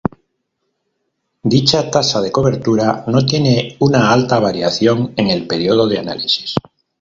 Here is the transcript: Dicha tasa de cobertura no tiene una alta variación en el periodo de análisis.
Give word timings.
Dicha 1.53 1.91
tasa 1.91 2.21
de 2.21 2.31
cobertura 2.31 3.03
no 3.05 3.23
tiene 3.23 3.75
una 3.81 4.11
alta 4.11 4.39
variación 4.39 5.13
en 5.15 5.29
el 5.29 5.45
periodo 5.45 5.87
de 5.87 5.99
análisis. 5.99 6.55